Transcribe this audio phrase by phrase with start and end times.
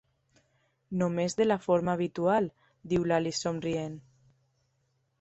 [1.01, 2.51] "Només de la forma habitual",
[2.95, 4.03] diu l"Alice, somrient.